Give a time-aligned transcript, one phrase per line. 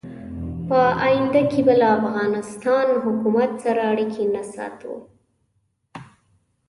[0.67, 4.93] په آینده کې به له افغانستان حکومت سره اړیکې نه ساتو.